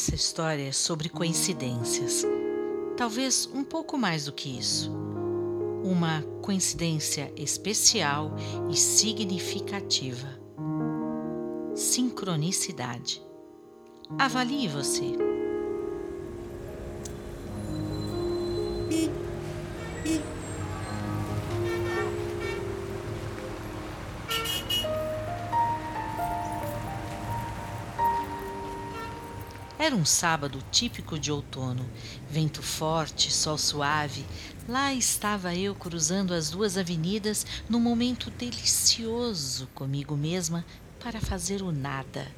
[0.00, 2.24] Essa história é sobre coincidências.
[2.96, 4.90] Talvez um pouco mais do que isso.
[5.84, 8.34] Uma coincidência especial
[8.70, 10.40] e significativa.
[11.74, 13.20] Sincronicidade.
[14.18, 15.29] Avalie você.
[29.90, 31.84] Era um sábado típico de outono,
[32.30, 34.24] vento forte, sol suave.
[34.68, 40.64] Lá estava eu cruzando as duas avenidas num momento delicioso comigo mesma
[41.00, 42.30] para fazer o nada.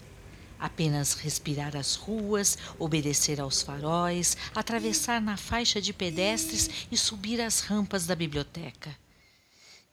[0.59, 7.61] Apenas respirar as ruas, obedecer aos faróis, atravessar na faixa de pedestres e subir as
[7.61, 8.97] rampas da biblioteca.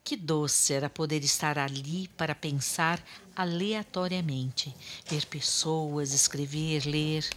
[0.09, 2.99] Que doce era poder estar ali para pensar
[3.35, 4.75] aleatoriamente,
[5.07, 7.29] ver pessoas, escrever, ler.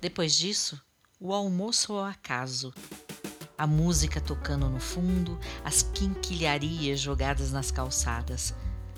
[0.00, 0.82] Depois disso,
[1.20, 2.74] o almoço ao acaso.
[3.56, 8.52] A música tocando no fundo, as quinquilharias jogadas nas calçadas.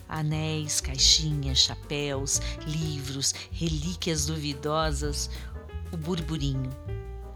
[0.08, 5.28] Anéis, caixinhas, chapéus, livros, relíquias duvidosas,
[5.92, 6.72] o burburinho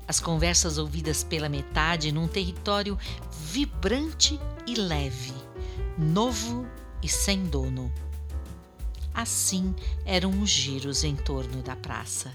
[0.08, 2.98] as conversas ouvidas pela metade num território
[3.30, 5.34] vibrante e leve,
[5.98, 6.66] novo
[7.02, 7.92] e sem dono.
[9.12, 9.74] Assim
[10.06, 12.32] eram os giros em torno da praça.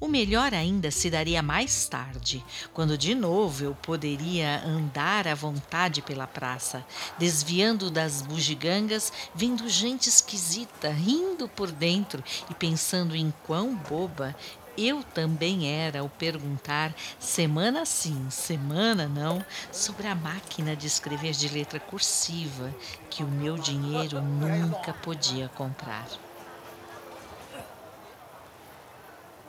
[0.00, 6.00] O melhor ainda se daria mais tarde, quando de novo eu poderia andar à vontade
[6.00, 6.86] pela praça,
[7.18, 14.36] desviando das bugigangas, vendo gente esquisita rindo por dentro e pensando em quão boba
[14.78, 21.48] eu também era ao perguntar, semana sim, semana não, sobre a máquina de escrever de
[21.48, 22.72] letra cursiva
[23.10, 26.06] que o meu dinheiro nunca podia comprar.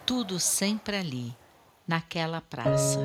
[0.06, 1.36] Tudo sempre ali,
[1.88, 3.00] naquela praça.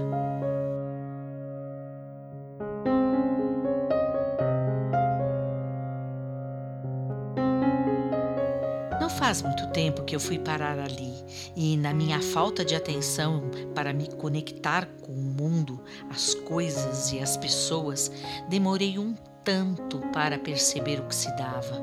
[9.25, 11.15] Faz muito tempo que eu fui parar ali
[11.57, 17.21] e, na minha falta de atenção para me conectar com o mundo, as coisas e
[17.21, 18.13] as pessoas,
[18.51, 21.83] demorei um tanto para perceber o que se dava.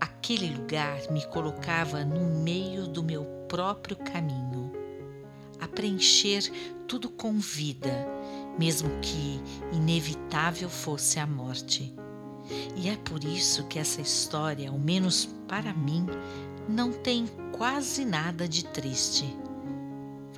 [0.00, 4.70] Aquele lugar me colocava no meio do meu próprio caminho,
[5.60, 6.48] a preencher
[6.86, 8.06] tudo com vida,
[8.56, 9.40] mesmo que
[9.72, 11.92] inevitável fosse a morte.
[12.76, 16.06] E é por isso que essa história, ao menos para mim,
[16.68, 17.26] não tem
[17.56, 19.36] quase nada de triste.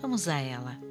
[0.01, 0.90] Vamos a ela.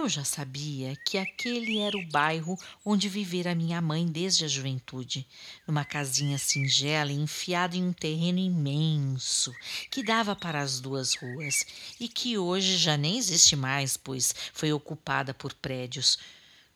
[0.00, 5.26] Eu já sabia que aquele era o bairro onde vivera minha mãe desde a juventude,
[5.66, 9.54] numa casinha singela enfiada em um terreno imenso
[9.90, 11.66] que dava para as duas ruas
[12.00, 16.18] e que hoje já nem existe mais, pois foi ocupada por prédios.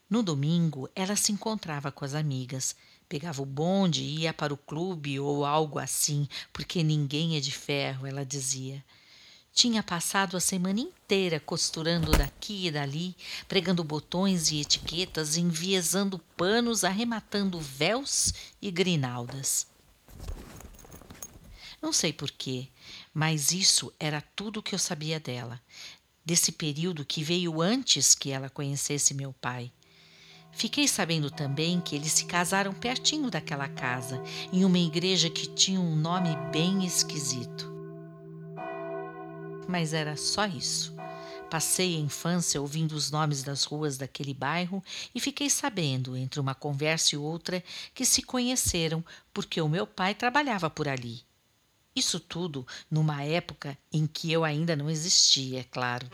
[0.08, 2.76] No domingo, ela se encontrava com as amigas.
[3.08, 7.52] Pegava o bonde e ia para o clube ou algo assim, porque ninguém é de
[7.52, 8.84] ferro, ela dizia.
[9.54, 13.14] Tinha passado a semana inteira costurando daqui e dali,
[13.46, 19.68] pregando botões e etiquetas, enviesando panos, arrematando véus e grinaldas.
[21.80, 22.66] Não sei porquê,
[23.14, 25.60] mas isso era tudo o que eu sabia dela,
[26.26, 29.70] desse período que veio antes que ela conhecesse meu pai.
[30.50, 34.20] Fiquei sabendo também que eles se casaram pertinho daquela casa,
[34.52, 37.73] em uma igreja que tinha um nome bem esquisito
[39.68, 40.94] mas era só isso.
[41.50, 44.82] Passei a infância ouvindo os nomes das ruas daquele bairro
[45.14, 47.62] e fiquei sabendo, entre uma conversa e outra,
[47.94, 51.22] que se conheceram porque o meu pai trabalhava por ali.
[51.94, 56.08] Isso tudo numa época em que eu ainda não existia, é claro.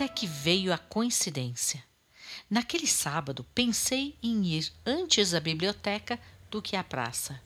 [0.00, 1.84] Até que veio a coincidência.
[2.48, 6.18] Naquele sábado, pensei em ir antes à biblioteca
[6.50, 7.38] do que à praça.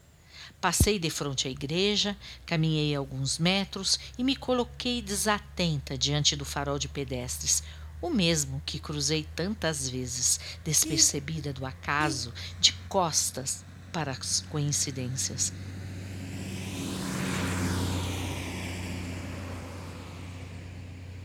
[0.61, 2.17] Passei de frente à igreja,
[2.47, 7.61] caminhei alguns metros e me coloquei desatenta diante do farol de pedestres,
[8.01, 15.53] o mesmo que cruzei tantas vezes, despercebida do acaso, de costas para as coincidências.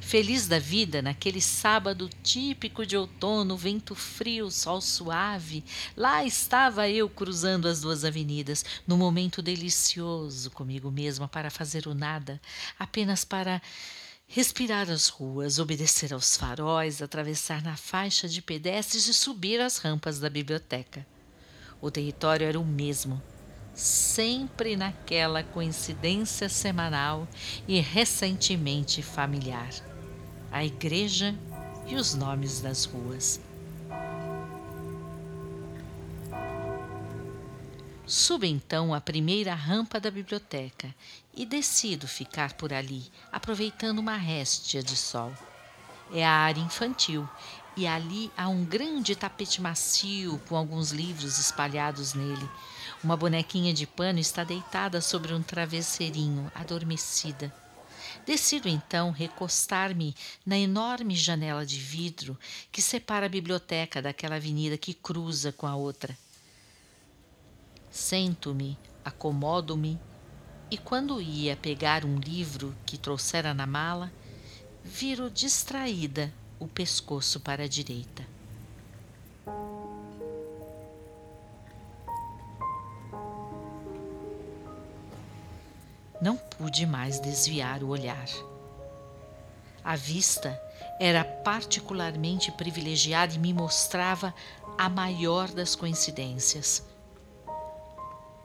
[0.09, 5.63] Feliz da vida, naquele sábado típico de outono, vento frio, sol suave,
[5.95, 11.94] lá estava eu cruzando as duas avenidas, num momento delicioso comigo mesma para fazer o
[11.94, 12.41] nada,
[12.79, 13.61] apenas para
[14.27, 20.19] respirar as ruas, obedecer aos faróis, atravessar na faixa de pedestres e subir as rampas
[20.19, 21.06] da biblioteca.
[21.79, 23.21] O território era o mesmo,
[23.75, 27.27] sempre naquela coincidência semanal
[27.67, 29.69] e recentemente familiar
[30.51, 31.36] a igreja
[31.88, 33.40] e os nomes das ruas.
[38.06, 40.94] Subo então a primeira rampa da biblioteca
[41.31, 45.31] e decido ficar por ali, aproveitando uma réstia de sol.
[46.12, 47.30] É a área infantil
[47.78, 52.50] e ali há um grande tapete macio com alguns livros espalhados nele.
[53.04, 57.54] Uma bonequinha de pano está deitada sobre um travesseirinho, adormecida.
[58.25, 62.38] Decido então recostar-me na enorme janela de vidro
[62.71, 66.18] que separa a biblioteca daquela avenida que cruza com a outra.
[67.89, 70.00] Sento-me, acomodo-me
[70.69, 74.12] e, quando ia pegar um livro que trouxera na mala,
[74.83, 78.38] viro distraída o pescoço para a direita.
[86.21, 88.27] Não pude mais desviar o olhar.
[89.83, 90.60] A vista
[91.00, 94.33] era particularmente privilegiada e me mostrava
[94.77, 96.83] a maior das coincidências.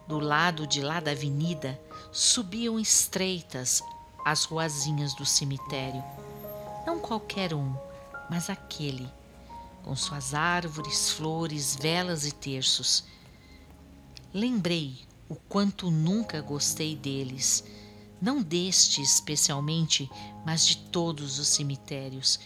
[0.07, 1.81] Do lado de lá da avenida
[2.13, 3.83] subiam estreitas
[4.25, 6.03] as ruazinhas do cemitério.
[6.87, 7.75] Não qualquer um,
[8.31, 9.09] mas aquele,
[9.83, 13.05] com suas árvores, flores, velas e terços.
[14.33, 14.99] Lembrei
[15.29, 17.65] o quanto nunca gostei deles,
[18.21, 20.11] não deste especialmente,
[20.45, 22.39] mas de todos os cemitérios.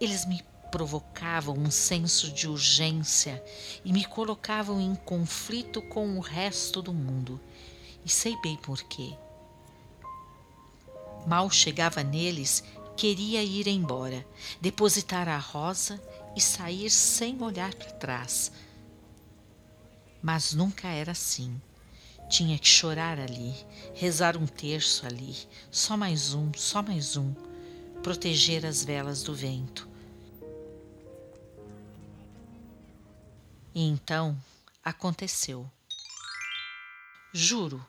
[0.00, 3.42] Eles me provocavam um senso de urgência
[3.84, 7.40] e me colocavam em conflito com o resto do mundo.
[8.04, 9.12] E sei bem por quê.
[11.26, 12.64] Mal chegava neles,
[12.96, 14.26] queria ir embora,
[14.60, 16.02] depositar a rosa
[16.34, 18.52] e sair sem olhar para trás.
[20.22, 21.60] Mas nunca era assim.
[22.30, 23.52] Tinha que chorar ali,
[23.92, 25.36] rezar um terço ali,
[25.68, 27.34] só mais um, só mais um,
[28.04, 29.88] proteger as velas do vento.
[33.74, 34.40] E então
[34.82, 35.68] aconteceu.
[37.32, 37.84] Juro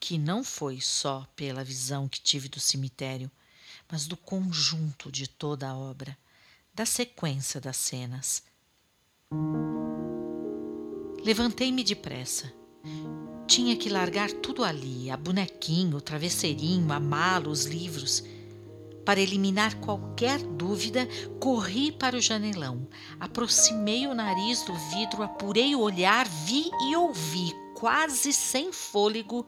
[0.00, 3.30] que não foi só pela visão que tive do cemitério,
[3.88, 6.18] mas do conjunto de toda a obra,
[6.74, 8.42] da sequência das cenas.
[11.24, 12.52] Levantei-me depressa
[13.46, 18.24] tinha que largar tudo ali: a bonequinho, o travesseirinho, a mala, os livros.
[19.04, 21.08] Para eliminar qualquer dúvida,
[21.38, 22.88] corri para o janelão,
[23.20, 29.46] aproximei o nariz do vidro, apurei o olhar, vi e ouvi, quase sem fôlego,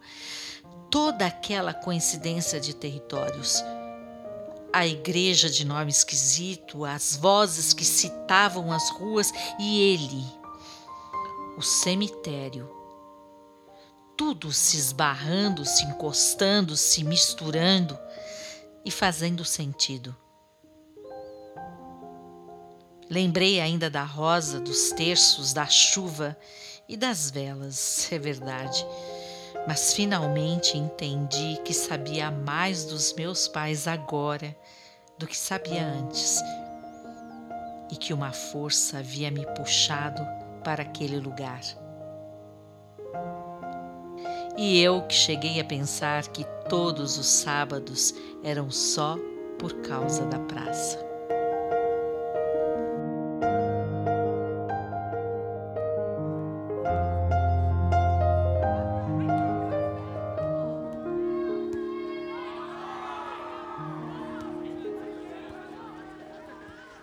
[0.88, 3.60] toda aquela coincidência de territórios.
[4.72, 10.24] A igreja de nome esquisito, as vozes que citavam as ruas e ele,
[11.56, 12.77] o cemitério
[14.18, 17.96] tudo se esbarrando, se encostando, se misturando
[18.84, 20.14] e fazendo sentido.
[23.08, 26.36] Lembrei ainda da rosa, dos terços, da chuva
[26.88, 28.84] e das velas, é verdade.
[29.68, 34.54] Mas finalmente entendi que sabia mais dos meus pais agora
[35.16, 36.42] do que sabia antes
[37.90, 40.22] e que uma força havia me puxado
[40.64, 41.87] para aquele lugar.
[44.60, 48.12] E eu que cheguei a pensar que todos os sábados
[48.42, 49.16] eram só
[49.56, 51.06] por causa da praça.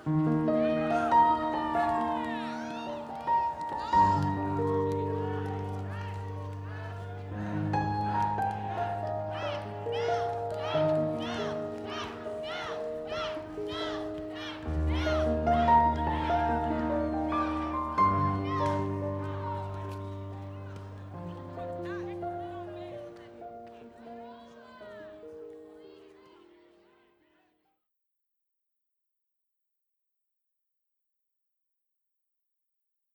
[0.06, 0.35] thank